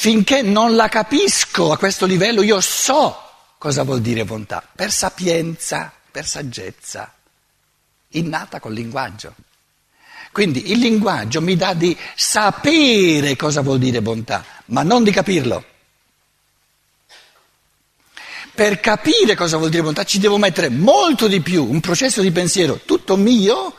finché 0.00 0.42
non 0.42 0.76
la 0.76 0.88
capisco 0.88 1.72
a 1.72 1.76
questo 1.76 2.06
livello, 2.06 2.42
io 2.42 2.60
so 2.60 3.20
cosa 3.58 3.82
vuol 3.82 4.00
dire 4.00 4.24
bontà, 4.24 4.62
per 4.72 4.92
sapienza, 4.92 5.92
per 6.08 6.24
saggezza, 6.24 7.12
innata 8.10 8.60
col 8.60 8.74
linguaggio. 8.74 9.34
Quindi 10.30 10.70
il 10.70 10.78
linguaggio 10.78 11.40
mi 11.40 11.56
dà 11.56 11.74
di 11.74 11.96
sapere 12.14 13.34
cosa 13.34 13.60
vuol 13.60 13.80
dire 13.80 14.00
bontà, 14.00 14.44
ma 14.66 14.84
non 14.84 15.02
di 15.02 15.10
capirlo. 15.10 15.64
Per 18.54 18.78
capire 18.78 19.34
cosa 19.34 19.56
vuol 19.56 19.70
dire 19.70 19.82
bontà 19.82 20.04
ci 20.04 20.20
devo 20.20 20.38
mettere 20.38 20.68
molto 20.68 21.26
di 21.26 21.40
più, 21.40 21.68
un 21.68 21.80
processo 21.80 22.20
di 22.22 22.30
pensiero 22.30 22.78
tutto 22.84 23.16
mio 23.16 23.74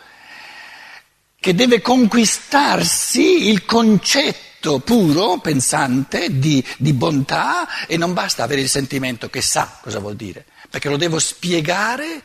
che 1.39 1.55
deve 1.55 1.79
conquistarsi 1.79 3.47
il 3.47 3.63
concetto 3.63 4.47
puro, 4.83 5.39
pensante, 5.39 6.37
di, 6.37 6.65
di, 6.77 6.93
bontà 6.93 7.85
e 7.87 7.97
non 7.97 8.13
basta 8.13 8.43
avere 8.43 8.61
il 8.61 8.69
sentimento 8.69 9.29
che 9.29 9.41
sa 9.41 9.79
cosa 9.81 9.99
vuol 9.99 10.15
dire, 10.15 10.45
perché 10.69 10.89
lo 10.89 10.97
devo 10.97 11.19
spiegare 11.19 12.23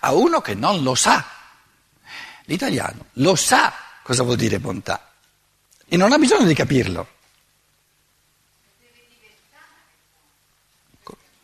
a 0.00 0.12
uno 0.12 0.40
che 0.40 0.54
non 0.54 0.82
lo 0.82 0.94
sa. 0.94 1.24
L'italiano 2.44 3.06
lo 3.14 3.34
sa 3.34 3.72
cosa 4.02 4.22
vuol 4.22 4.36
dire 4.36 4.58
bontà 4.60 5.12
e 5.86 5.96
non 5.96 6.12
ha 6.12 6.18
bisogno 6.18 6.46
di 6.46 6.54
capirlo. 6.54 7.08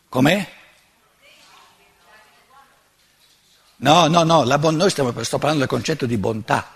Com'è? 0.09 0.51
No, 3.77 4.07
no, 4.07 4.23
no, 4.23 4.57
bon- 4.59 4.75
noi 4.75 4.89
stiamo, 4.89 5.11
sto 5.23 5.39
parlando 5.39 5.65
del 5.65 5.67
concetto 5.67 6.05
di 6.05 6.17
bontà 6.17 6.73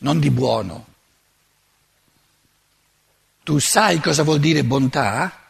non 0.00 0.18
di 0.18 0.30
buono. 0.30 0.86
Tu 3.50 3.58
sai 3.58 3.98
cosa 3.98 4.22
vuol 4.22 4.38
dire 4.38 4.62
bontà? 4.62 5.48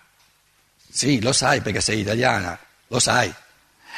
Sì, 0.91 1.20
lo 1.20 1.34
sai 1.34 1.61
perché 1.61 1.83
sei 1.83 2.01
italiana, 2.01 2.59
lo 2.87 2.98
sai. 2.98 3.31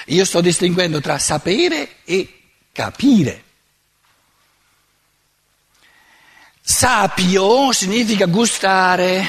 Io 0.06 0.24
sto 0.24 0.40
distinguendo 0.40 1.00
tra 1.00 1.20
sapere 1.20 1.98
e 2.02 2.40
capire. 2.72 3.44
Sapio 6.60 7.70
significa 7.70 8.26
gustare. 8.26 9.24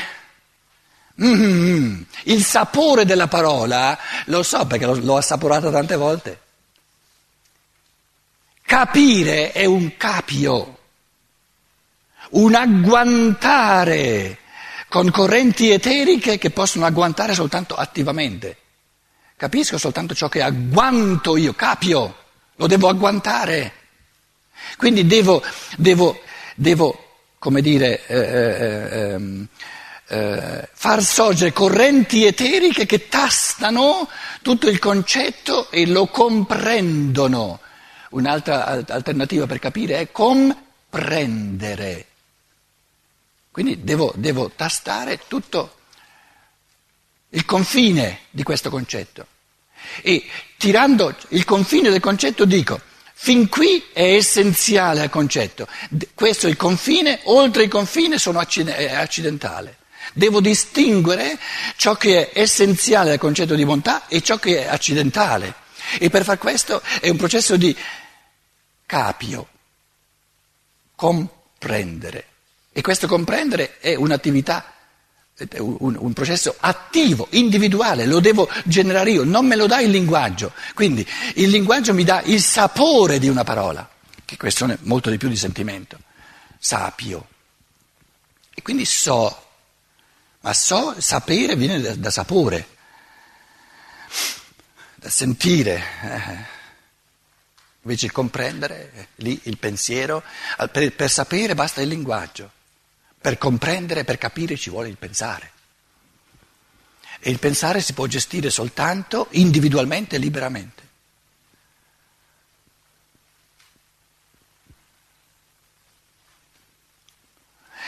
Mm-hmm. 1.22 2.02
Il 2.24 2.44
sapore 2.44 3.06
della 3.06 3.28
parola 3.28 3.96
lo 4.26 4.42
so 4.42 4.66
perché 4.66 4.88
l'ho, 4.88 4.96
l'ho 4.96 5.18
assaporata 5.18 5.70
tante 5.70 5.96
volte. 5.96 6.42
Capire 8.64 9.52
è 9.52 9.66
un 9.66 9.96
capio 9.98 10.80
un 12.32 12.56
agguantare 12.56 14.40
con 14.94 15.10
correnti 15.10 15.72
eteriche 15.72 16.38
che 16.38 16.52
possono 16.52 16.86
agguantare 16.86 17.34
soltanto 17.34 17.74
attivamente. 17.74 18.58
Capisco 19.36 19.80
soltanto 19.80 20.14
ciò 20.14 20.30
che 20.30 20.44
agguanto 20.44 21.36
io, 21.36 21.56
capio, 21.56 22.16
lo 22.58 22.68
devo 22.68 22.90
agguantare. 22.90 23.74
Quindi 24.78 25.08
devo, 25.08 25.42
devo, 25.78 26.22
devo 26.54 27.16
come 27.40 27.62
dire, 27.62 28.06
eh, 28.06 28.20
eh, 28.20 29.14
ehm, 29.14 29.48
eh, 30.10 30.70
far 30.72 31.02
sorgere 31.02 31.52
correnti 31.54 32.26
eteriche 32.26 32.86
che 32.86 33.08
tastano 33.08 34.08
tutto 34.44 34.70
il 34.70 34.78
concetto 34.78 35.72
e 35.72 35.88
lo 35.88 36.06
comprendono. 36.06 37.62
Un'altra 38.12 38.68
alternativa 38.68 39.48
per 39.48 39.58
capire 39.58 40.02
è 40.02 40.12
comprendere. 40.12 42.06
Quindi 43.54 43.84
devo, 43.84 44.12
devo 44.16 44.50
tastare 44.50 45.20
tutto 45.28 45.76
il 47.30 47.46
confine 47.46 48.22
di 48.32 48.42
questo 48.42 48.72
concetto. 48.72 49.28
E 50.02 50.26
tirando 50.58 51.16
il 51.30 51.46
confine 51.46 51.92
del 51.92 52.00
concetto 52.00 52.46
dico, 52.46 52.82
fin 53.14 53.50
qui 53.50 53.90
è 53.94 54.16
essenziale 54.16 55.02
al 55.02 55.12
concetto, 55.12 55.68
questo 56.16 56.48
è 56.48 56.50
il 56.50 56.58
confine, 56.58 57.20
oltre 57.26 57.62
il 57.62 57.70
confine 57.70 58.18
sono 58.18 58.40
accidentale. 58.40 59.78
Devo 60.14 60.42
distinguere 60.42 61.38
ciò 61.76 61.96
che 61.96 62.32
è 62.32 62.40
essenziale 62.40 63.12
al 63.12 63.20
concetto 63.20 63.54
di 63.54 63.66
bontà 63.66 64.08
e 64.08 64.22
ciò 64.22 64.40
che 64.40 64.64
è 64.64 64.68
accidentale. 64.68 65.54
E 66.00 66.10
per 66.10 66.24
far 66.24 66.40
questo 66.40 66.82
è 67.00 67.08
un 67.08 67.18
processo 67.18 67.56
di 67.56 67.78
capio, 68.88 69.48
comprendere. 70.96 72.30
E 72.76 72.82
questo 72.82 73.06
comprendere 73.06 73.78
è 73.78 73.94
un'attività, 73.94 74.74
un, 75.60 75.96
un, 75.96 76.14
processo 76.14 76.56
attivo, 76.60 77.28
individuale, 77.32 78.08
lo 78.08 78.20
devo 78.20 78.50
generare 78.66 79.12
io, 79.12 79.24
non 79.24 79.46
me 79.46 79.56
lo 79.56 79.68
dà 79.68 79.80
il 79.80 79.92
linguaggio. 79.92 80.54
Quindi 80.74 81.08
il 81.36 81.50
linguaggio 81.50 81.94
mi 81.94 82.04
dà 82.04 82.24
il 82.24 82.42
sapore 82.42 83.20
di 83.20 83.30
una 83.30 83.44
parola, 83.44 83.88
che 84.26 84.38
è 84.38 84.78
molto 84.82 85.12
di 85.12 85.18
più 85.18 85.30
di 85.30 85.38
sentimento, 85.38 86.00
sapio. 86.58 87.28
E 88.56 88.64
quindi 88.64 88.86
so, 88.86 89.50
ma 90.42 90.54
so, 90.54 90.96
sapere 90.98 91.56
viene 91.56 91.80
da, 91.80 91.96
da 91.96 92.10
sapore, 92.10 92.68
da 94.96 95.10
sentire. 95.10 95.84
Eh. 96.02 96.62
Invece 97.84 98.12
comprendere, 98.12 99.10
lì 99.18 99.40
il 99.44 99.58
pensiero, 99.58 100.24
per, 100.72 100.96
per 100.96 101.12
sapere 101.12 101.54
basta 101.54 101.82
il 101.82 101.90
linguaggio. 101.90 102.50
Per 103.24 103.38
comprendere, 103.38 104.04
per 104.04 104.18
capire 104.18 104.58
ci 104.58 104.70
vuole 104.70 104.90
il 104.90 104.98
pensare. 104.98 105.52
E 107.22 107.32
il 107.32 107.40
pensare 107.40 107.80
si 107.80 107.94
può 107.94 108.06
gestire 108.06 108.50
soltanto 108.50 109.28
individualmente 109.32 110.18
e 110.18 110.20
liberamente. 110.20 110.82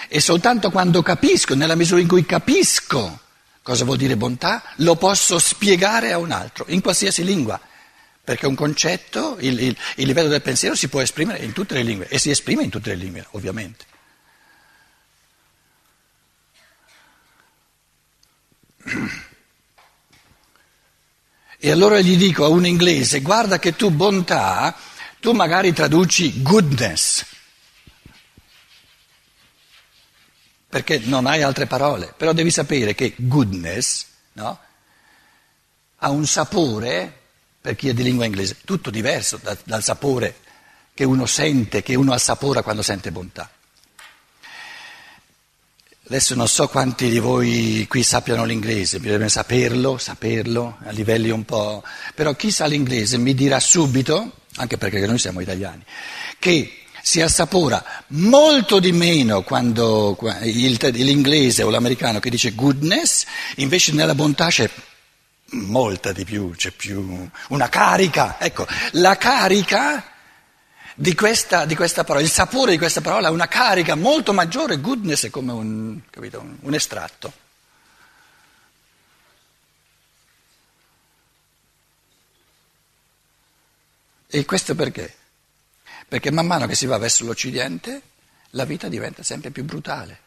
E 0.07 0.21
soltanto 0.21 0.71
quando 0.71 1.01
capisco, 1.01 1.53
nella 1.53 1.75
misura 1.75 1.99
in 1.99 2.07
cui 2.07 2.25
capisco 2.25 3.19
cosa 3.61 3.83
vuol 3.83 3.97
dire 3.97 4.15
bontà, 4.15 4.63
lo 4.77 4.95
posso 4.95 5.37
spiegare 5.37 6.13
a 6.13 6.17
un 6.17 6.31
altro, 6.31 6.63
in 6.69 6.79
qualsiasi 6.79 7.25
lingua. 7.25 7.59
Perché 8.23 8.45
un 8.45 8.55
concetto, 8.55 9.35
il, 9.41 9.59
il, 9.59 9.77
il 9.97 10.07
livello 10.07 10.29
del 10.29 10.41
pensiero 10.41 10.75
si 10.75 10.87
può 10.87 11.01
esprimere 11.01 11.43
in 11.43 11.51
tutte 11.51 11.73
le 11.73 11.83
lingue 11.83 12.07
e 12.07 12.19
si 12.19 12.29
esprime 12.29 12.63
in 12.63 12.69
tutte 12.69 12.91
le 12.91 12.95
lingue, 12.95 13.27
ovviamente. 13.31 13.94
E 21.57 21.71
allora 21.71 21.99
gli 21.99 22.15
dico 22.17 22.45
a 22.45 22.49
un 22.49 22.65
inglese, 22.65 23.21
guarda 23.21 23.57
che 23.57 23.75
tu 23.75 23.89
bontà, 23.89 24.75
tu 25.19 25.31
magari 25.31 25.73
traduci 25.73 26.41
goodness, 26.41 27.25
perché 30.69 30.99
non 30.99 31.25
hai 31.25 31.41
altre 31.41 31.65
parole, 31.65 32.13
però 32.15 32.33
devi 32.33 32.51
sapere 32.51 32.93
che 32.93 33.13
goodness 33.17 34.05
no, 34.33 34.59
ha 35.97 36.09
un 36.09 36.27
sapore, 36.27 37.21
per 37.61 37.75
chi 37.75 37.89
è 37.89 37.93
di 37.93 38.03
lingua 38.03 38.25
inglese, 38.25 38.57
tutto 38.63 38.89
diverso 38.91 39.39
da, 39.41 39.57
dal 39.63 39.81
sapore 39.81 40.41
che 40.93 41.03
uno 41.03 41.25
sente, 41.25 41.81
che 41.81 41.95
uno 41.95 42.13
assapora 42.13 42.61
quando 42.61 42.81
sente 42.81 43.11
bontà. 43.11 43.49
Adesso 46.07 46.35
non 46.35 46.47
so 46.47 46.67
quanti 46.67 47.09
di 47.09 47.17
voi 47.17 47.87
qui 47.89 48.03
sappiano 48.03 48.45
l'inglese, 48.45 48.99
bisogna 48.99 49.27
saperlo, 49.27 49.97
saperlo 49.97 50.77
a 50.85 50.91
livelli 50.91 51.31
un 51.31 51.45
po'... 51.45 51.83
però 52.13 52.35
chi 52.35 52.51
sa 52.51 52.67
l'inglese 52.67 53.17
mi 53.17 53.33
dirà 53.33 53.59
subito, 53.59 54.33
anche 54.57 54.77
perché 54.77 55.03
noi 55.07 55.17
siamo 55.17 55.39
italiani, 55.39 55.83
che 56.37 56.83
si 57.01 57.21
assapora 57.21 57.83
molto 58.09 58.79
di 58.79 58.91
meno 58.91 59.41
quando 59.41 60.15
l'inglese 60.41 61.63
o 61.63 61.71
l'americano 61.71 62.19
che 62.19 62.29
dice 62.29 62.53
goodness, 62.53 63.25
invece 63.55 63.91
nella 63.93 64.13
bontà 64.13 64.49
c'è 64.49 64.69
molta 65.53 66.11
di 66.11 66.23
più, 66.23 66.51
c'è 66.51 66.69
più 66.69 67.27
una 67.47 67.69
carica. 67.69 68.35
Ecco, 68.39 68.67
la 68.91 69.17
carica 69.17 70.03
di 70.97 71.13
questa, 71.13 71.65
di 71.65 71.75
questa, 71.75 72.05
parola, 72.05 72.23
il 72.23 72.31
sapore 72.31 72.71
di 72.71 72.77
questa 72.77 73.01
parola 73.01 73.27
ha 73.27 73.31
una 73.31 73.49
carica 73.49 73.95
molto 73.95 74.31
maggiore, 74.31 74.79
goodness 74.79 75.25
è 75.25 75.29
come 75.29 75.51
un, 75.51 75.99
capito, 76.09 76.39
un, 76.39 76.57
un 76.61 76.73
estratto. 76.73 77.43
E 84.27 84.45
questo 84.45 84.73
perché? 84.73 85.15
Perché 86.07 86.31
man 86.31 86.47
mano 86.47 86.65
che 86.65 86.75
si 86.75 86.85
va 86.85 86.97
verso 86.97 87.25
l'Occidente 87.25 88.01
la 88.51 88.63
vita 88.63 88.87
diventa 88.87 89.21
sempre 89.21 89.51
più 89.51 89.65
brutale. 89.65 90.19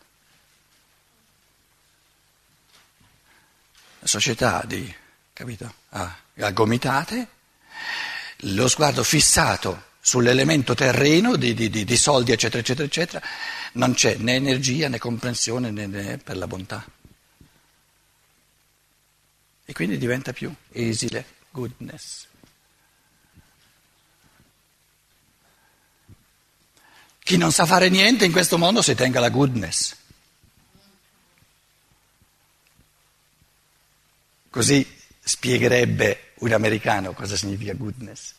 La 4.00 4.06
società 4.06 4.62
di, 4.67 4.94
capito, 5.32 5.75
a, 5.91 6.17
a 6.37 6.50
gomitate, 6.50 7.29
lo 8.43 8.69
sguardo 8.69 9.03
fissato 9.03 9.87
sull'elemento 10.08 10.75
terreno 10.75 11.37
di, 11.37 11.52
di, 11.52 11.69
di, 11.69 11.96
soldi, 11.96 12.32
eccetera, 12.32 12.60
eccetera, 12.60 12.87
eccetera, 12.87 13.22
non 13.72 13.93
c'è 13.93 14.16
né 14.16 14.34
energia 14.34 14.88
né 14.88 14.99
comprensione 14.99 15.70
né, 15.70 15.87
né 15.87 16.19
per 16.19 16.37
la 16.37 16.46
bontà. 16.46 16.84
e 19.70 19.75
quindi 19.75 19.99
diventa 19.99 20.32
più 20.32 20.50
esile, 20.70 21.26
goodness. 21.50 22.26
Chi 27.19 27.37
non 27.37 27.52
sa 27.52 27.66
fare 27.66 27.90
niente 27.90 28.25
in 28.25 28.32
questo 28.32 28.56
mondo 28.56 28.81
si 28.81 28.94
tenga 28.94 29.20
la 29.20 29.28
goodness. 29.28 29.94
Così 34.49 34.87
spiegherebbe 35.20 36.32
un 36.37 36.52
americano 36.55 37.12
cosa 37.12 37.37
significa 37.37 37.75
goodness. 37.75 38.37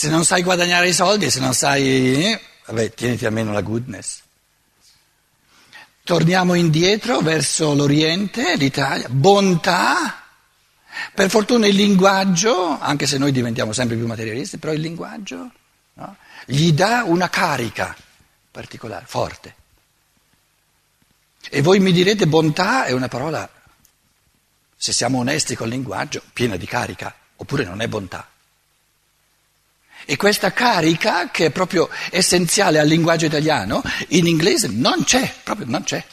Se 0.00 0.08
non 0.08 0.24
sai 0.24 0.42
guadagnare 0.42 0.88
i 0.88 0.94
soldi, 0.94 1.28
se 1.30 1.40
non 1.40 1.52
sai... 1.52 2.24
Eh, 2.24 2.40
vabbè, 2.64 2.94
tieniti 2.94 3.26
almeno 3.26 3.52
la 3.52 3.60
goodness. 3.60 4.20
Torniamo 6.02 6.54
indietro 6.54 7.20
verso 7.20 7.74
l'Oriente, 7.74 8.56
l'Italia, 8.56 9.10
bontà, 9.10 10.24
per 11.14 11.28
fortuna 11.28 11.66
il 11.66 11.74
linguaggio, 11.74 12.80
anche 12.80 13.06
se 13.06 13.18
noi 13.18 13.30
diventiamo 13.30 13.74
sempre 13.74 13.96
più 13.96 14.06
materialisti, 14.06 14.56
però 14.56 14.72
il 14.72 14.80
linguaggio 14.80 15.50
no? 15.92 16.16
gli 16.46 16.72
dà 16.72 17.02
una 17.04 17.28
carica 17.28 17.94
particolare, 18.50 19.04
forte. 19.06 19.54
E 21.50 21.60
voi 21.60 21.78
mi 21.78 21.92
direte 21.92 22.26
bontà 22.26 22.86
è 22.86 22.92
una 22.92 23.08
parola, 23.08 23.46
se 24.74 24.92
siamo 24.94 25.18
onesti 25.18 25.54
col 25.54 25.68
linguaggio, 25.68 26.22
piena 26.32 26.56
di 26.56 26.64
carica, 26.64 27.14
oppure 27.36 27.64
non 27.64 27.82
è 27.82 27.86
bontà. 27.86 28.26
E 30.04 30.16
questa 30.16 30.52
carica, 30.52 31.30
che 31.30 31.46
è 31.46 31.50
proprio 31.50 31.88
essenziale 32.10 32.78
al 32.78 32.86
linguaggio 32.86 33.26
italiano, 33.26 33.82
in 34.08 34.26
inglese 34.26 34.68
non 34.68 35.04
c'è, 35.04 35.34
proprio 35.42 35.66
non 35.68 35.82
c'è. 35.84 36.04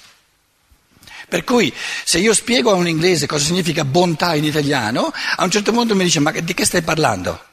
Per 1.28 1.44
cui 1.44 1.74
se 2.06 2.20
io 2.20 2.34
spiego 2.34 2.72
a 2.72 2.76
un 2.76 2.88
inglese 2.88 3.26
cosa 3.26 3.44
significa 3.44 3.84
bontà 3.84 4.34
in 4.36 4.46
italiano, 4.46 5.12
a 5.36 5.44
un 5.44 5.52
certo 5.52 5.74
punto 5.74 5.94
mi 5.94 6.06
dice 6.06 6.20
ma 6.20 6.32
di 6.32 6.54
che 6.54 6.64
stai 6.64 6.82
parlando? 6.84 7.44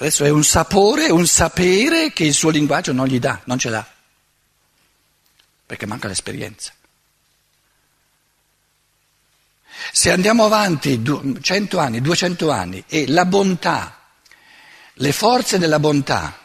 Adesso 0.00 0.24
è 0.24 0.30
un 0.30 0.44
sapore, 0.44 1.10
un 1.10 1.26
sapere 1.26 2.12
che 2.12 2.24
il 2.24 2.34
suo 2.34 2.50
linguaggio 2.50 2.92
non 2.92 3.06
gli 3.06 3.18
dà, 3.18 3.40
non 3.44 3.58
ce 3.58 3.68
l'ha, 3.68 3.84
perché 5.66 5.86
manca 5.86 6.06
l'esperienza. 6.06 6.72
Se 9.92 10.10
andiamo 10.10 10.44
avanti 10.44 11.02
100 11.40 11.78
anni, 11.78 12.00
200 12.00 12.50
anni 12.50 12.82
e 12.86 13.06
la 13.08 13.24
bontà, 13.24 13.98
le 14.94 15.12
forze 15.12 15.58
della 15.58 15.78
bontà 15.78 16.38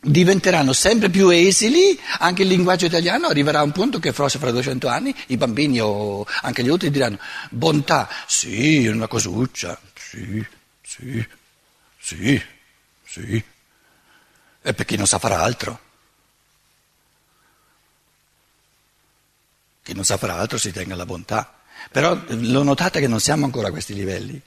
diventeranno 0.00 0.72
sempre 0.72 1.10
più 1.10 1.28
esili, 1.30 1.98
anche 2.18 2.42
il 2.42 2.48
linguaggio 2.48 2.86
italiano 2.86 3.26
arriverà 3.26 3.60
a 3.60 3.64
un 3.64 3.72
punto 3.72 3.98
che 3.98 4.12
forse 4.12 4.38
fra 4.38 4.50
200 4.50 4.86
anni 4.88 5.14
i 5.28 5.36
bambini 5.36 5.80
o 5.80 6.24
anche 6.42 6.62
gli 6.62 6.66
adulti 6.66 6.90
diranno 6.90 7.18
bontà, 7.50 8.08
sì, 8.26 8.86
una 8.86 9.08
cosuccia, 9.08 9.78
sì, 9.94 10.44
sì, 10.82 11.26
sì, 11.98 12.42
sì, 13.04 13.44
e 14.62 14.74
per 14.74 14.84
chi 14.84 14.96
non 14.96 15.06
sa 15.06 15.18
fare 15.18 15.34
altro. 15.34 15.80
Chi 19.82 19.94
non 19.94 20.04
sa 20.04 20.16
fare 20.16 20.32
altro 20.32 20.58
si 20.58 20.72
tenga 20.72 20.96
la 20.96 21.06
bontà. 21.06 21.60
Però 21.90 22.20
lo 22.26 22.62
notate 22.62 23.00
che 23.00 23.08
non 23.08 23.20
siamo 23.20 23.44
ancora 23.44 23.68
a 23.68 23.70
questi 23.70 23.94
livelli. 23.94 24.40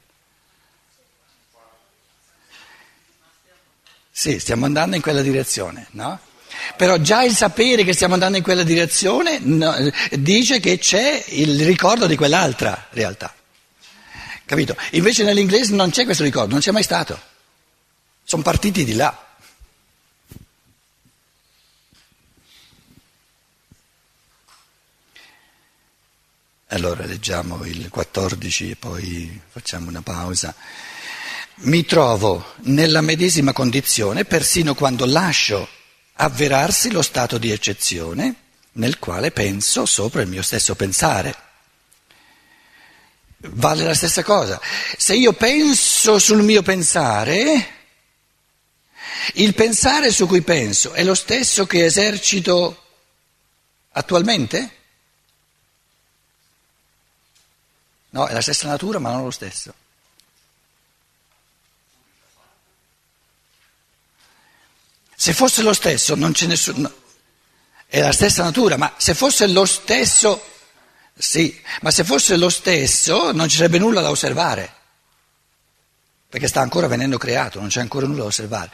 Sì, 4.12 4.40
stiamo 4.40 4.66
andando 4.66 4.96
in 4.96 5.02
quella 5.02 5.22
direzione, 5.22 5.88
no? 5.92 6.20
Però 6.76 6.98
già 6.98 7.24
il 7.24 7.34
sapere 7.34 7.84
che 7.84 7.94
stiamo 7.94 8.16
andando 8.16 8.38
in 8.38 8.44
quella 8.44 8.64
direzione 8.64 9.40
no, 9.40 9.74
dice 10.12 10.60
che 10.60 10.78
c'è 10.78 11.24
il 11.28 11.64
ricordo 11.66 12.06
di 12.06 12.16
quell'altra 12.16 12.88
realtà. 12.90 13.34
Capito? 14.46 14.76
Invece 14.92 15.24
nell'inglese 15.24 15.74
non 15.74 15.90
c'è 15.92 16.04
questo 16.06 16.24
ricordo, 16.24 16.52
non 16.52 16.60
c'è 16.60 16.72
mai 16.72 16.84
stato. 16.84 17.20
Sono 18.24 18.42
partiti 18.42 18.84
di 18.84 18.94
là. 18.94 19.29
Allora 26.72 27.04
leggiamo 27.04 27.66
il 27.66 27.90
14 27.90 28.70
e 28.70 28.76
poi 28.76 29.42
facciamo 29.50 29.90
una 29.90 30.04
pausa. 30.04 30.54
Mi 31.62 31.84
trovo 31.84 32.54
nella 32.66 33.02
medesima 33.02 33.54
condizione 33.54 34.24
persino 34.24 34.76
quando 34.76 35.08
lascio 35.08 35.68
avverarsi 36.14 36.92
lo 36.92 37.02
stato 37.02 37.40
di 37.40 37.50
eccezione 37.50 38.36
nel 38.74 39.00
quale 39.00 39.32
penso 39.32 39.88
sopra 39.88 40.22
il 40.22 40.28
mio 40.28 40.44
stesso 40.44 40.76
pensare. 40.76 41.36
Vale 43.38 43.84
la 43.84 43.96
stessa 43.96 44.22
cosa. 44.22 44.62
Se 44.96 45.16
io 45.16 45.34
penso 45.34 46.20
sul 46.20 46.44
mio 46.44 46.62
pensare, 46.62 47.68
il 49.34 49.56
pensare 49.56 50.12
su 50.12 50.28
cui 50.28 50.44
penso 50.44 50.92
è 50.92 51.04
lo 51.04 51.16
stesso 51.16 51.66
che 51.66 51.84
esercito 51.84 52.84
attualmente? 53.94 54.78
No, 58.12 58.26
è 58.28 58.34
la 58.34 58.42
stessa 58.42 58.68
natura 58.68 59.00
ma 59.00 59.12
non 59.12 59.24
lo 59.24 59.32
stesso. 59.32 59.74
Se 65.16 65.34
fosse 65.34 65.62
lo 65.62 65.74
stesso 65.74 66.16
non 66.16 66.32
c'è 66.32 66.46
nessuno... 66.46 66.90
È 67.86 68.00
la 68.00 68.14
stessa 68.14 68.44
natura, 68.44 68.78
ma 68.78 68.94
se 68.98 69.14
fosse 69.14 69.48
lo 69.48 69.66
stesso... 69.66 70.42
Sì, 71.14 71.62
ma 71.82 71.92
se 71.92 72.06
fosse 72.06 72.38
lo 72.38 72.50
stesso 72.50 73.34
non 73.34 73.50
ci 73.50 73.58
sarebbe 73.58 73.80
nulla 73.80 74.00
da 74.00 74.10
osservare, 74.10 74.74
perché 76.30 76.48
sta 76.48 76.62
ancora 76.62 76.88
venendo 76.88 77.18
creato, 77.18 77.60
non 77.60 77.68
c'è 77.68 77.82
ancora 77.82 78.06
nulla 78.06 78.22
da 78.22 78.28
osservare. 78.28 78.72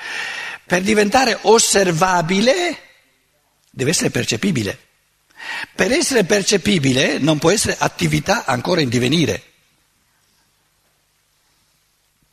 Per 0.64 0.84
diventare 0.84 1.40
osservabile 1.42 2.80
deve 3.72 3.90
essere 3.90 4.12
percepibile. 4.12 4.85
Per 5.74 5.92
essere 5.92 6.24
percepibile 6.24 7.18
non 7.20 7.38
può 7.38 7.52
essere 7.52 7.76
attività 7.78 8.46
ancora 8.46 8.82
in 8.82 8.90
divenire. 8.90 9.44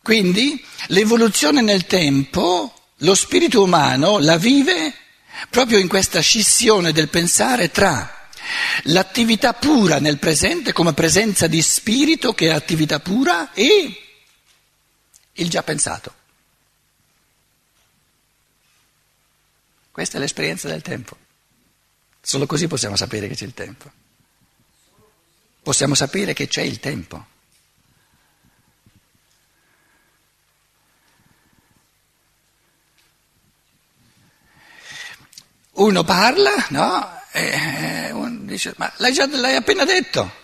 Quindi 0.03 0.63
l'evoluzione 0.89 1.61
nel 1.61 1.87
tempo, 1.87 2.75
lo 2.97 3.15
spirito 3.15 3.63
umano 3.63 4.19
la 4.19 4.37
vive 4.37 4.95
proprio 5.49 5.79
in 5.79 5.89
questa 5.89 6.21
scissione 6.21 6.93
del 6.93 7.09
pensare 7.09 7.71
tra 7.71 8.29
l'attività 8.85 9.55
pura 9.55 9.99
nel 9.99 10.19
presente 10.19 10.73
come 10.73 10.93
presenza 10.93 11.47
di 11.47 11.63
spirito 11.63 12.35
che 12.35 12.47
è 12.47 12.51
attività 12.51 12.99
pura 12.99 13.53
e 13.53 14.03
il 15.35 15.49
già 15.49 15.63
pensato. 15.63 16.15
Questa 19.91 20.17
è 20.17 20.21
l'esperienza 20.21 20.69
del 20.69 20.83
tempo. 20.83 21.22
Solo 22.25 22.47
così 22.47 22.69
possiamo 22.69 22.95
sapere 22.95 23.27
che 23.27 23.35
c'è 23.35 23.45
il 23.45 23.53
tempo. 23.53 23.91
Possiamo 25.61 25.95
sapere 25.97 26.33
che 26.33 26.47
c'è 26.47 26.63
il 26.63 26.79
tempo. 26.79 27.27
Uno 35.73 36.05
parla, 36.05 36.67
no? 36.71 37.23
E 37.33 38.11
uno 38.13 38.45
dice, 38.45 38.73
ma 38.77 38.93
l'hai, 38.99 39.13
già, 39.13 39.27
l'hai 39.27 39.57
appena 39.57 39.85
detto. 39.85 40.41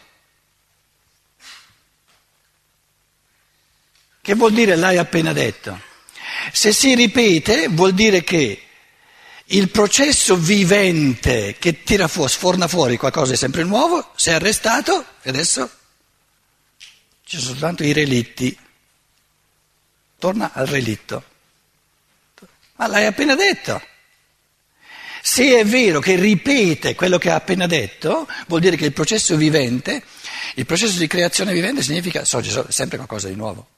Che 4.21 4.35
vuol 4.35 4.53
dire 4.53 4.75
l'hai 4.75 4.99
appena 4.99 5.33
detto? 5.33 5.81
Se 6.53 6.73
si 6.73 6.95
ripete 6.95 7.69
vuol 7.69 7.95
dire 7.95 8.25
che 8.25 8.68
il 9.51 9.71
processo 9.71 10.37
vivente 10.37 11.57
che 11.59 11.83
tira 11.83 12.09
fuori, 12.09 12.31
sforna 12.31 12.69
fuori 12.69 12.97
qualcosa 12.97 13.33
di 13.33 13.39
sempre 13.39 13.65
nuovo, 13.65 14.13
si 14.15 14.31
è 14.31 14.35
arrestato 14.35 15.05
e 15.23 15.31
adesso 15.31 15.71
ci 17.25 17.39
sono 17.39 17.53
soltanto 17.53 17.83
i 17.83 17.93
relitti. 17.93 18.57
Torna 20.19 20.51
al 20.53 20.67
relitto. 20.67 21.23
Ma 22.77 22.89
l'hai 22.89 23.07
appena 23.07 23.35
detto. 23.35 23.81
Se 25.23 25.59
è 25.59 25.65
vero 25.65 26.01
che 26.01 26.17
ripete 26.17 26.95
quello 26.95 27.19
che 27.19 27.31
ha 27.31 27.37
appena 27.37 27.67
detto, 27.67 28.29
vuol 28.49 28.61
dire 28.61 28.77
che 28.77 28.87
il 28.87 28.93
processo 28.93 29.37
vivente, 29.37 30.03
il 30.55 30.67
processo 30.67 30.99
di 30.99 31.07
creazione 31.07 31.53
vivente 31.53 31.83
significa 31.83 32.25
sorge 32.25 32.65
sempre 32.69 32.97
qualcosa 32.97 33.29
di 33.29 33.35
nuovo. 33.35 33.69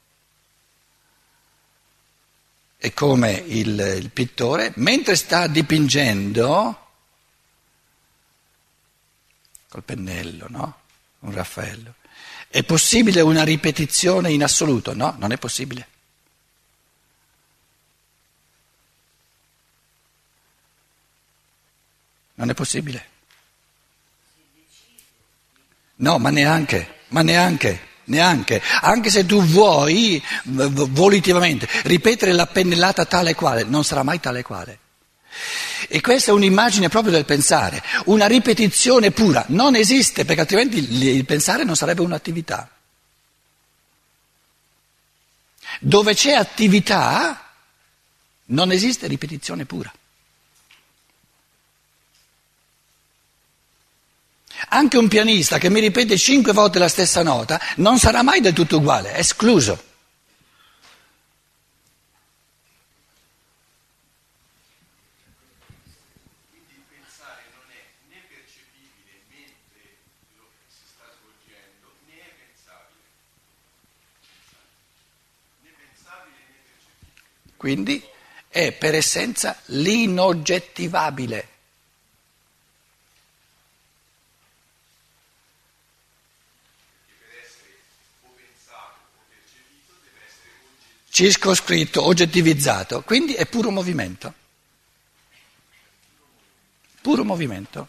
È 2.81 2.91
come 2.95 3.33
il, 3.33 3.79
il 3.99 4.09
pittore, 4.09 4.73
mentre 4.77 5.15
sta 5.15 5.45
dipingendo 5.45 6.87
col 9.67 9.83
pennello, 9.83 10.47
no? 10.49 10.79
Un 11.19 11.31
Raffaello. 11.31 11.93
È 12.47 12.63
possibile 12.63 13.21
una 13.21 13.43
ripetizione 13.43 14.31
in 14.31 14.41
assoluto? 14.41 14.95
No, 14.95 15.13
non 15.19 15.31
è 15.31 15.37
possibile. 15.37 15.87
Non 22.33 22.49
è 22.49 22.55
possibile. 22.55 23.09
No, 25.97 26.17
ma 26.17 26.31
neanche, 26.31 27.01
ma 27.09 27.21
neanche, 27.21 27.89
neanche. 28.05 28.61
Anche 28.81 29.09
se 29.09 29.25
tu 29.25 29.43
vuoi, 29.43 30.21
volitivamente, 30.43 31.67
ripetere 31.83 32.33
la 32.33 32.47
pennellata 32.47 33.05
tale 33.05 33.31
e 33.31 33.35
quale, 33.35 33.63
non 33.63 33.83
sarà 33.83 34.03
mai 34.03 34.19
tale 34.19 34.39
e 34.39 34.43
quale. 34.43 34.79
E 35.87 36.01
questa 36.01 36.31
è 36.31 36.33
un'immagine 36.33 36.89
proprio 36.89 37.11
del 37.11 37.25
pensare, 37.25 37.81
una 38.05 38.27
ripetizione 38.27 39.11
pura. 39.11 39.43
Non 39.47 39.75
esiste, 39.75 40.25
perché 40.25 40.41
altrimenti 40.41 40.77
il 41.17 41.25
pensare 41.25 41.63
non 41.63 41.75
sarebbe 41.75 42.01
un'attività. 42.01 42.69
Dove 45.79 46.13
c'è 46.13 46.33
attività 46.33 47.45
non 48.45 48.71
esiste 48.71 49.07
ripetizione 49.07 49.65
pura. 49.65 49.91
Anche 54.69 54.97
un 54.97 55.07
pianista 55.07 55.57
che 55.57 55.69
mi 55.69 55.79
ripete 55.79 56.17
cinque 56.17 56.53
volte 56.53 56.79
la 56.79 56.87
stessa 56.87 57.23
nota 57.23 57.59
non 57.77 57.97
sarà 57.99 58.21
mai 58.23 58.41
del 58.41 58.53
tutto 58.53 58.77
uguale, 58.77 59.13
è 59.13 59.19
escluso. 59.19 59.89
Quindi 77.61 78.03
è 78.47 78.71
per 78.71 78.95
essenza 78.95 79.55
l'inoggettivabile. 79.65 81.50
Circoscritto, 91.29 92.03
oggettivizzato, 92.03 93.01
quindi 93.01 93.33
è 93.33 93.45
puro 93.45 93.69
movimento. 93.69 94.33
Puro 97.01 97.23
movimento. 97.23 97.87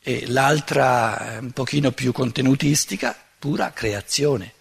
E 0.00 0.26
l'altra, 0.28 1.34
eh, 1.34 1.38
un 1.38 1.50
pochino 1.50 1.90
più 1.90 2.12
contenutistica, 2.12 3.16
pura 3.38 3.72
creazione. 3.72 4.52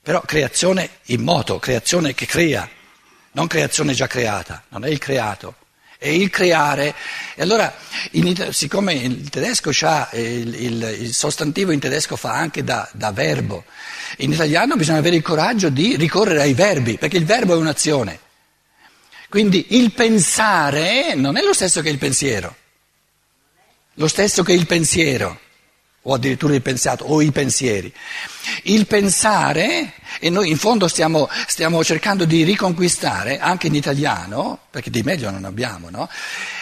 Però 0.00 0.20
creazione 0.22 0.98
in 1.06 1.22
moto, 1.22 1.58
creazione 1.58 2.14
che 2.14 2.26
crea 2.26 2.68
non 3.32 3.46
creazione 3.48 3.92
già 3.92 4.06
creata, 4.06 4.64
non 4.70 4.86
è 4.86 4.88
il 4.88 4.98
creato, 4.98 5.56
è 5.98 6.08
il 6.08 6.30
creare. 6.30 6.94
E 7.34 7.42
allora, 7.42 7.74
in, 8.12 8.48
siccome 8.50 8.94
il 8.94 9.28
tedesco 9.28 9.70
ha 9.82 10.08
il, 10.12 10.54
il, 10.54 10.96
il, 11.00 11.14
sostantivo 11.14 11.72
in 11.72 11.80
tedesco 11.80 12.16
fa 12.16 12.32
anche 12.32 12.64
da, 12.64 12.88
da, 12.92 13.12
verbo, 13.12 13.64
in 14.18 14.32
italiano 14.32 14.76
bisogna 14.76 14.98
avere 14.98 15.16
il 15.16 15.22
coraggio 15.22 15.68
di 15.68 15.96
ricorrere 15.96 16.42
ai 16.42 16.54
verbi, 16.54 16.98
perché 16.98 17.16
il 17.16 17.24
verbo 17.24 17.54
è 17.54 17.56
un'azione. 17.56 18.20
Quindi 19.28 19.66
il 19.70 19.92
pensare 19.92 21.14
non 21.14 21.36
è 21.36 21.42
lo 21.42 21.52
stesso 21.52 21.82
che 21.82 21.88
il 21.88 21.98
pensiero, 21.98 22.54
lo 23.94 24.08
stesso 24.08 24.42
che 24.42 24.52
il 24.52 24.66
pensiero 24.66 25.40
o 26.08 26.14
addirittura 26.14 26.54
il 26.54 26.62
pensato 26.62 27.04
o 27.04 27.20
i 27.20 27.30
pensieri. 27.32 27.92
Il 28.62 28.86
pensare, 28.86 29.94
e 30.20 30.30
noi 30.30 30.50
in 30.50 30.56
fondo 30.56 30.88
stiamo, 30.88 31.28
stiamo 31.46 31.82
cercando 31.82 32.24
di 32.24 32.44
riconquistare, 32.44 33.38
anche 33.38 33.66
in 33.66 33.74
italiano, 33.74 34.60
perché 34.70 34.90
di 34.90 35.02
meglio 35.02 35.30
non 35.30 35.44
abbiamo, 35.44 35.90
no? 35.90 36.08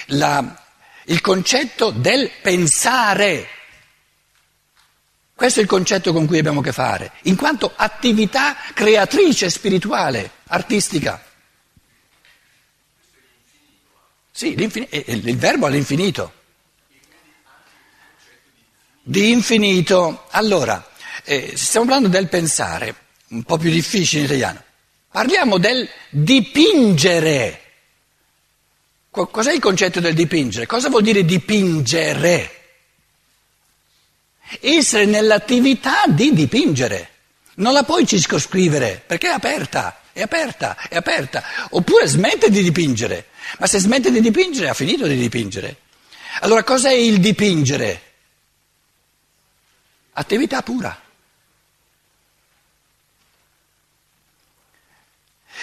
La, 0.06 0.62
il 1.04 1.20
concetto 1.20 1.90
del 1.90 2.30
pensare. 2.42 3.48
Questo 5.34 5.58
è 5.60 5.62
il 5.62 5.68
concetto 5.68 6.12
con 6.12 6.26
cui 6.26 6.38
abbiamo 6.38 6.60
a 6.60 6.62
che 6.62 6.72
fare, 6.72 7.12
in 7.22 7.36
quanto 7.36 7.72
attività 7.74 8.56
creatrice 8.72 9.50
spirituale, 9.50 10.30
artistica. 10.46 11.22
Sì, 14.30 14.54
il 14.54 15.36
verbo 15.36 15.66
all'infinito 15.66 16.42
di 19.04 19.30
infinito. 19.30 20.25
Allora, 20.30 20.90
eh, 21.25 21.52
stiamo 21.54 21.87
parlando 21.87 22.08
del 22.08 22.28
pensare, 22.28 22.94
un 23.28 23.42
po' 23.42 23.58
più 23.58 23.70
difficile 23.70 24.20
in 24.20 24.26
italiano. 24.26 24.62
Parliamo 25.11 25.58
del 25.58 25.88
dipingere. 26.08 27.61
Cos'è 29.11 29.52
il 29.52 29.61
concetto 29.61 30.00
del 30.00 30.14
dipingere? 30.14 30.66
Cosa 30.66 30.88
vuol 30.88 31.02
dire 31.02 31.25
dipingere? 31.25 32.62
Essere 34.61 35.04
nell'attività 35.04 36.02
di 36.08 36.32
dipingere. 36.32 37.11
Non 37.56 37.73
la 37.73 37.84
puoi 37.84 38.04
circoscrivere 38.04 39.00
perché 39.06 39.28
è 39.28 39.32
aperta, 39.32 40.00
è 40.12 40.23
aperta, 40.23 40.76
è 40.88 40.96
aperta. 40.96 41.44
Oppure 41.70 42.08
smette 42.08 42.50
di 42.50 42.61
dipingere. 42.61 43.26
Ma 43.58 43.68
se 43.68 43.78
smette 43.78 44.11
di 44.11 44.20
dipingere 44.20 44.68
ha 44.68 44.75
finito 44.75 45.06
di 45.06 45.16
dipingere. 45.16 45.76
Allora 46.40 46.64
cos'è 46.64 46.90
il 46.90 47.20
dipingere? 47.20 48.03
Attività 50.14 50.62
pura. 50.62 51.00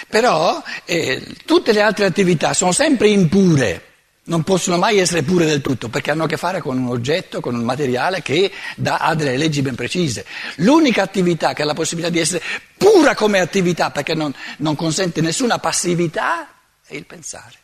Però 0.08 0.64
eh, 0.86 1.36
tutte 1.46 1.74
le 1.74 1.82
altre 1.82 2.06
attività 2.06 2.54
sono 2.54 2.72
sempre 2.72 3.10
impure, 3.10 3.90
non 4.24 4.44
possono 4.44 4.78
mai 4.78 4.98
essere 4.98 5.24
pure 5.24 5.46
del 5.46 5.62
tutto, 5.62 5.90
perché 5.90 6.12
hanno 6.12 6.24
a 6.24 6.28
che 6.28 6.38
fare 6.38 6.62
con 6.62 6.78
un 6.78 6.88
oggetto, 6.88 7.40
con 7.40 7.56
un 7.56 7.64
materiale 7.64 8.22
che 8.22 8.52
dà, 8.76 8.98
ha 8.98 9.16
delle 9.16 9.38
leggi 9.38 9.62
ben 9.62 9.76
precise. 9.76 10.26
L'unica 10.58 11.04
attività 11.04 11.54
che 11.54 11.62
ha 11.62 11.66
la 11.66 11.74
possibilità 11.74 12.12
di 12.12 12.20
essere 12.20 12.44
pura 12.78 13.16
come 13.16 13.40
attività, 13.40 13.92
perché 13.92 14.14
non, 14.14 14.34
non 14.58 14.76
consente 14.76 15.22
nessuna 15.22 15.60
passività, 15.60 16.48
è 16.86 16.96
il 16.96 17.06
pensare. 17.06 17.60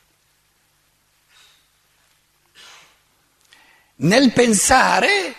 Nel 4.00 4.32
pensare 4.32 5.36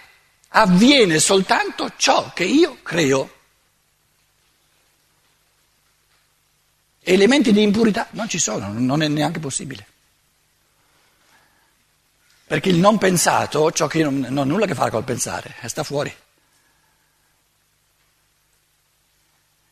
avviene 0.49 1.19
soltanto 1.19 1.93
ciò 1.97 2.33
che 2.33 2.45
io 2.45 2.79
creo. 2.83 3.37
Elementi 7.01 7.53
di 7.53 7.63
impurità 7.63 8.07
non 8.11 8.29
ci 8.29 8.39
sono, 8.39 8.73
non 8.73 9.03
è 9.03 9.09
neanche 9.09 9.41
possibile. 9.41 9.87
Perché 12.47 12.71
il 12.71 12.79
non 12.79 12.97
pensato, 12.99 13.71
ciò 13.73 13.87
che 13.87 14.03
non, 14.03 14.21
non 14.21 14.39
ha 14.39 14.45
nulla 14.45 14.65
a 14.65 14.69
che 14.69 14.75
fare 14.75 14.91
col 14.91 15.05
pensare, 15.05 15.55
sta 15.67 15.83
fuori. 15.83 16.15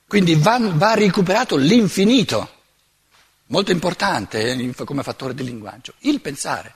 Quindi 0.06 0.34
va, 0.36 0.58
va 0.60 0.94
recuperato 0.94 1.56
l'infinito, 1.56 2.48
molto 3.46 3.72
importante 3.72 4.52
eh, 4.52 4.84
come 4.84 5.02
fattore 5.02 5.34
del 5.34 5.46
linguaggio, 5.46 5.94
il 6.00 6.20
pensare. 6.20 6.74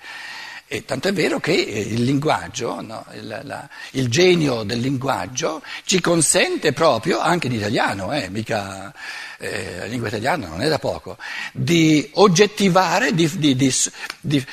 E 0.72 0.84
tanto 0.84 1.08
è 1.08 1.12
vero 1.12 1.40
che 1.40 1.50
eh, 1.50 1.80
il 1.80 2.04
linguaggio, 2.04 2.80
no, 2.80 3.04
il, 3.14 3.40
la, 3.42 3.68
il, 3.90 4.08
genio 4.08 4.62
del 4.62 4.78
linguaggio 4.78 5.64
ci 5.82 6.00
consente 6.00 6.72
proprio, 6.72 7.18
anche 7.18 7.48
in 7.48 7.54
italiano, 7.54 8.12
eh, 8.12 8.30
mica 8.30 8.94
eh, 9.38 9.78
la 9.78 9.86
lingua 9.86 10.06
italiana 10.06 10.46
non 10.46 10.62
è 10.62 10.68
da 10.68 10.78
poco, 10.78 11.18
di 11.52 12.08
oggettivare 12.12 13.12
di, 13.14 13.28
di, 13.36 13.56
di, 13.56 13.66
il, 14.20 14.46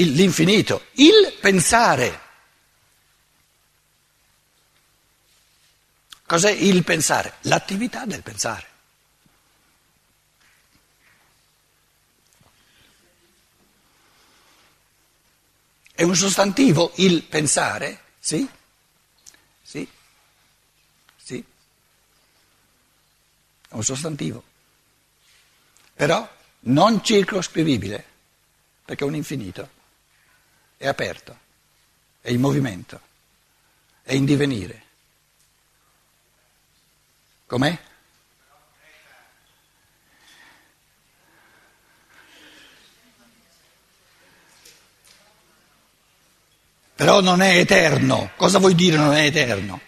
il, 0.00 0.12
l'infinito, 0.12 0.82
il 0.96 1.34
pensare. 1.40 2.20
Cos'è 6.26 6.50
il 6.50 6.84
pensare? 6.84 7.36
L'attività 7.42 8.04
del 8.04 8.20
pensare. 8.20 8.66
È 15.96 16.02
un 16.02 16.16
sostantivo 16.16 16.90
il 16.96 17.22
pensare? 17.22 18.00
Sì? 18.18 18.48
Sì? 19.62 19.88
Sì? 21.16 21.44
È 23.68 23.74
un 23.74 23.84
sostantivo. 23.84 24.42
Però 25.94 26.28
non 26.60 27.04
circoscrivibile, 27.04 28.04
perché 28.84 29.04
è 29.04 29.06
un 29.06 29.14
infinito. 29.14 29.70
È 30.76 30.88
aperto, 30.88 31.38
è 32.20 32.30
in 32.30 32.40
movimento, 32.40 33.00
è 34.02 34.14
in 34.14 34.24
divenire. 34.24 34.82
Com'è? 37.46 37.78
Però 46.94 47.20
non 47.20 47.42
è 47.42 47.56
eterno. 47.58 48.30
Cosa 48.36 48.58
vuoi 48.58 48.74
dire 48.74 48.96
non 48.96 49.14
è 49.14 49.24
eterno? 49.24 49.80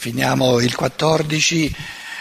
finiamo 0.00 0.60
il 0.60 0.74
14, 0.74 1.76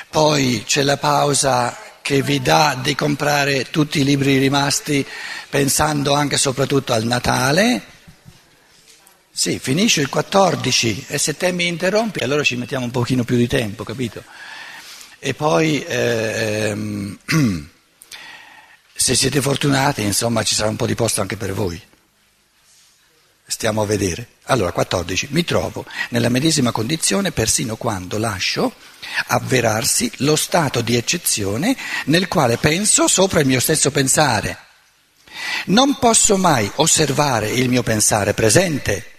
poi 0.10 0.64
c'è 0.68 0.84
la 0.84 0.98
pausa 0.98 1.78
che 2.02 2.22
vi 2.22 2.42
dà 2.42 2.78
di 2.82 2.94
comprare 2.94 3.70
tutti 3.70 4.02
i 4.02 4.04
libri 4.04 4.38
rimasti 4.38 5.06
pensando 5.50 6.14
anche 6.14 6.36
e 6.36 6.40
soprattutto 6.40 6.92
al 6.92 7.06
Natale. 7.06 7.99
Sì, 9.40 9.58
finisce 9.58 10.02
il 10.02 10.10
14 10.10 11.06
e 11.08 11.18
se 11.18 11.38
te 11.38 11.54
mi 11.54 11.66
interrompi 11.66 12.20
allora 12.20 12.44
ci 12.44 12.58
mettiamo 12.58 12.84
un 12.84 12.92
pochino 12.92 13.24
più 13.24 13.38
di 13.38 13.48
tempo, 13.48 13.86
capito? 13.86 14.22
E 15.18 15.34
poi 15.34 15.82
eh, 15.82 16.72
ehm, 16.72 17.18
se 18.94 19.16
siete 19.16 19.42
fortunati, 19.42 20.02
insomma, 20.02 20.44
ci 20.44 20.56
sarà 20.56 20.68
un 20.68 20.76
po' 20.76 20.86
di 20.86 20.94
posto 20.94 21.22
anche 21.22 21.38
per 21.38 21.54
voi. 21.54 21.82
Stiamo 23.48 23.82
a 23.82 23.86
vedere. 23.86 24.28
Allora, 24.48 24.74
14. 24.74 25.30
Mi 25.32 25.46
trovo 25.46 25.86
nella 26.10 26.28
medesima 26.28 26.74
condizione 26.74 27.32
persino 27.32 27.78
quando 27.78 28.18
lascio 28.18 28.74
avverarsi 29.28 30.12
lo 30.18 30.36
stato 30.36 30.82
di 30.82 30.98
eccezione 30.98 31.78
nel 32.08 32.28
quale 32.28 32.58
penso 32.58 33.08
sopra 33.08 33.40
il 33.40 33.48
mio 33.48 33.62
stesso 33.62 33.90
pensare. 33.90 34.58
Non 35.68 35.98
posso 35.98 36.36
mai 36.36 36.70
osservare 36.76 37.48
il 37.52 37.70
mio 37.70 37.84
pensare 37.84 38.34
presente, 38.34 39.14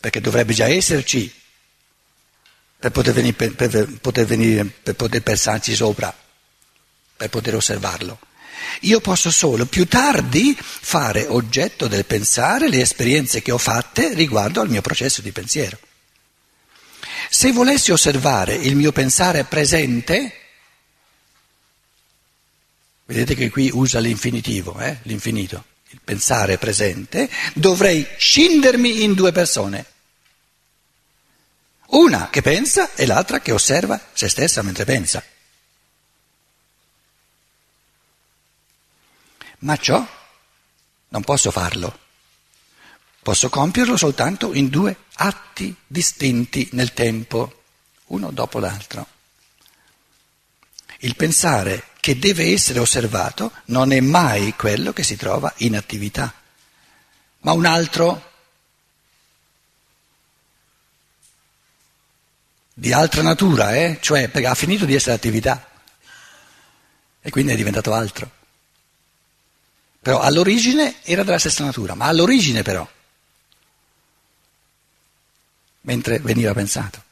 perché 0.00 0.20
dovrebbe 0.20 0.54
già 0.54 0.66
esserci 0.66 1.32
per 2.78 2.92
poter 2.92 3.12
venire, 3.12 3.34
per, 3.34 3.54
per 3.54 3.98
poter, 4.00 4.24
venire, 4.24 4.64
per 4.64 4.94
poter 4.94 5.22
pensarci 5.22 5.74
sopra, 5.74 6.16
per 7.16 7.28
poter 7.28 7.54
osservarlo. 7.54 8.18
Io 8.82 9.00
posso 9.00 9.30
solo 9.30 9.66
più 9.66 9.86
tardi 9.86 10.56
fare 10.58 11.26
oggetto 11.26 11.88
del 11.88 12.04
pensare 12.04 12.68
le 12.68 12.80
esperienze 12.80 13.42
che 13.42 13.52
ho 13.52 13.58
fatte 13.58 14.14
riguardo 14.14 14.60
al 14.60 14.68
mio 14.68 14.82
processo 14.82 15.20
di 15.20 15.32
pensiero. 15.32 15.78
Se 17.30 17.52
volessi 17.52 17.90
osservare 17.90 18.54
il 18.54 18.76
mio 18.76 18.92
pensare 18.92 19.44
presente, 19.44 20.32
vedete 23.04 23.34
che 23.34 23.50
qui 23.50 23.70
usa 23.72 23.98
l'infinitivo, 23.98 24.78
eh? 24.78 24.98
l'infinito, 25.02 25.64
il 25.90 26.00
pensare 26.04 26.58
presente, 26.58 27.30
dovrei 27.54 28.06
scindermi 28.16 29.02
in 29.02 29.14
due 29.14 29.32
persone. 29.32 29.86
Una 31.90 32.28
che 32.28 32.42
pensa 32.42 32.94
e 32.94 33.06
l'altra 33.06 33.40
che 33.40 33.52
osserva 33.52 33.98
se 34.12 34.28
stessa 34.28 34.62
mentre 34.62 34.84
pensa. 34.84 35.22
Ma 39.60 39.76
ciò 39.76 40.06
non 41.08 41.22
posso 41.22 41.50
farlo. 41.50 42.06
Posso 43.22 43.48
compierlo 43.48 43.96
soltanto 43.96 44.52
in 44.54 44.68
due 44.68 44.96
atti 45.14 45.74
distinti 45.86 46.68
nel 46.72 46.92
tempo, 46.92 47.62
uno 48.06 48.30
dopo 48.30 48.58
l'altro. 48.58 49.06
Il 50.98 51.16
pensare 51.16 51.88
che 52.08 52.18
deve 52.18 52.54
essere 52.54 52.78
osservato 52.78 53.52
non 53.66 53.92
è 53.92 54.00
mai 54.00 54.54
quello 54.56 54.94
che 54.94 55.02
si 55.02 55.14
trova 55.14 55.52
in 55.58 55.76
attività, 55.76 56.32
ma 57.40 57.52
un 57.52 57.66
altro 57.66 58.32
di 62.72 62.94
altra 62.94 63.20
natura, 63.20 63.76
eh? 63.76 63.98
cioè 64.00 64.30
ha 64.32 64.54
finito 64.54 64.86
di 64.86 64.94
essere 64.94 65.16
attività 65.16 65.68
e 67.20 67.28
quindi 67.28 67.52
è 67.52 67.56
diventato 67.56 67.92
altro. 67.92 68.30
Però 70.00 70.18
all'origine 70.18 71.02
era 71.02 71.24
della 71.24 71.38
stessa 71.38 71.62
natura, 71.62 71.92
ma 71.92 72.06
all'origine 72.06 72.62
però, 72.62 72.88
mentre 75.82 76.20
veniva 76.20 76.54
pensato. 76.54 77.04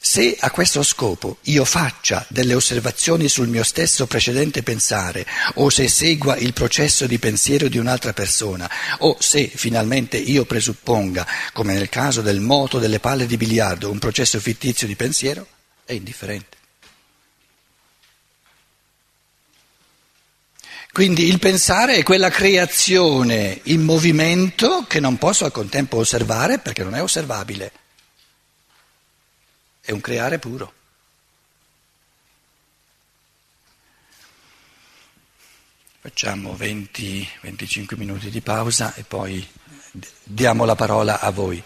Se 0.00 0.36
a 0.38 0.50
questo 0.52 0.84
scopo 0.84 1.38
io 1.42 1.64
faccia 1.64 2.24
delle 2.28 2.54
osservazioni 2.54 3.28
sul 3.28 3.48
mio 3.48 3.64
stesso 3.64 4.06
precedente 4.06 4.62
pensare, 4.62 5.26
o 5.54 5.70
se 5.70 5.88
segua 5.88 6.36
il 6.36 6.52
processo 6.52 7.06
di 7.08 7.18
pensiero 7.18 7.66
di 7.66 7.78
un'altra 7.78 8.12
persona, 8.12 8.70
o 8.98 9.16
se 9.18 9.50
finalmente 9.52 10.16
io 10.16 10.44
presupponga, 10.44 11.26
come 11.52 11.74
nel 11.74 11.88
caso 11.88 12.22
del 12.22 12.38
moto 12.38 12.78
delle 12.78 13.00
palle 13.00 13.26
di 13.26 13.36
biliardo, 13.36 13.90
un 13.90 13.98
processo 13.98 14.38
fittizio 14.38 14.86
di 14.86 14.94
pensiero, 14.94 15.46
è 15.84 15.94
indifferente. 15.94 16.56
Quindi 20.92 21.26
il 21.26 21.40
pensare 21.40 21.96
è 21.96 22.02
quella 22.04 22.30
creazione 22.30 23.60
in 23.64 23.82
movimento 23.82 24.84
che 24.88 25.00
non 25.00 25.18
posso 25.18 25.44
al 25.44 25.52
contempo 25.52 25.98
osservare 25.98 26.58
perché 26.60 26.84
non 26.84 26.94
è 26.94 27.02
osservabile. 27.02 27.72
È 29.88 29.92
un 29.92 30.02
creare 30.02 30.38
puro. 30.38 30.70
Facciamo 35.98 36.52
20-25 36.52 37.96
minuti 37.96 38.28
di 38.28 38.42
pausa 38.42 38.92
e 38.92 39.04
poi 39.04 39.48
diamo 40.24 40.66
la 40.66 40.74
parola 40.74 41.20
a 41.20 41.30
voi. 41.30 41.64